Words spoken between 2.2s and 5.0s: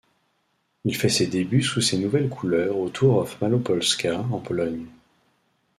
couleurs au Tour of Malopolska en Pologne.